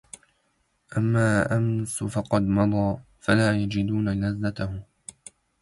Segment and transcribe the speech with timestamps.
[0.97, 4.83] أَمَّا أَمْسِ فَقَدْ مَضَى فَلَا يَجِدُونَ لَذَّتَهُ